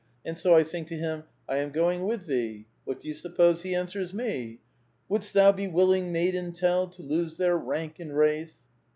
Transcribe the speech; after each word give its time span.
And 0.25 0.35
so 0.35 0.55
I 0.55 0.63
sing 0.63 0.85
to 0.85 0.95
him,' 0.97 1.25
I 1.47 1.57
am 1.57 1.69
going 1.69 2.05
with 2.07 2.25
thee.' 2.25 2.65
What 2.85 2.99
do 3.01 3.07
yoa 3.07 3.13
suppose 3.15 3.61
he 3.61 3.75
answers 3.75 4.15
me?" 4.15 4.57
Woulds't 5.11 5.31
thou 5.33 5.51
be 5.51 5.67
willing, 5.67 6.11
maiden, 6.11 6.53
tell. 6.53 6.87
To 6.87 7.03
lose 7.03 7.37
their 7.37 7.55
rank 7.55 7.99
and 7.99 8.17
race? 8.17 8.57